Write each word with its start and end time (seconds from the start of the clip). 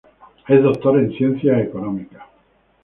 Es 0.47 0.63
doctor 0.63 0.97
en 0.97 1.13
ciencias 1.15 1.61
económicas. 1.61 2.23